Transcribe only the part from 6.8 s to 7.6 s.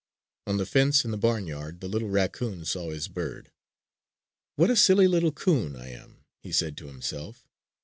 himself.